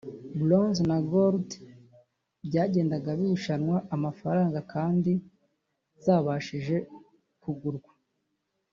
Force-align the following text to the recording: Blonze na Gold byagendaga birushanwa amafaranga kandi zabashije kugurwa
Blonze 0.39 0.81
na 0.91 0.97
Gold 1.09 1.49
byagendaga 2.47 3.09
birushanwa 3.19 3.77
amafaranga 3.95 4.59
kandi 4.73 5.11
zabashije 6.03 6.75
kugurwa 7.43 7.91